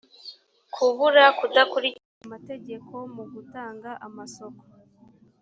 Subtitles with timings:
[0.73, 4.63] kubura kudakurikiza amategeko mu gutanga amasoko